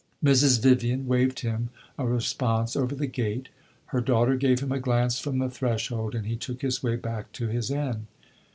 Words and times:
Mrs. 0.25 0.63
Vivian 0.63 1.05
waved 1.05 1.41
him 1.41 1.69
a 1.95 2.07
response 2.07 2.75
over 2.75 2.95
the 2.95 3.05
gate, 3.05 3.49
her 3.93 4.01
daughter 4.01 4.35
gave 4.35 4.59
him 4.61 4.71
a 4.71 4.79
glance 4.79 5.19
from 5.19 5.37
the 5.37 5.47
threshold, 5.47 6.15
and 6.15 6.25
he 6.25 6.35
took 6.35 6.63
his 6.63 6.81
way 6.81 6.95
back 6.95 7.31
to 7.33 7.45
his 7.49 7.69
inn. 7.69 8.07